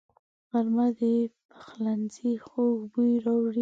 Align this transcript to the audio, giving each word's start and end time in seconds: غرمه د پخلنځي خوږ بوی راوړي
غرمه 0.49 0.87
د 0.99 1.01
پخلنځي 1.51 2.31
خوږ 2.47 2.75
بوی 2.91 3.13
راوړي 3.25 3.59